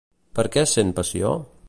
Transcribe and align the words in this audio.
Per 0.39 0.45
què 0.55 0.63
sent 0.71 0.95
passió? 1.01 1.35